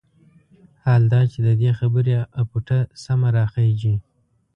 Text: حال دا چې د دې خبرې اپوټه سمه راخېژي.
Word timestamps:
حال 0.83 1.03
دا 1.13 1.21
چې 1.31 1.39
د 1.47 1.49
دې 1.61 1.71
خبرې 1.79 2.15
اپوټه 2.41 2.79
سمه 3.03 3.29
راخېژي. 3.37 3.95